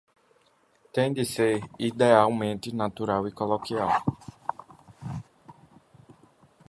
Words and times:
Tem 0.91 1.13
de 1.13 1.23
ser 1.23 1.61
idealmente 1.77 2.73
natural 2.75 3.27
e 3.27 3.31
coloquial. 3.31 4.03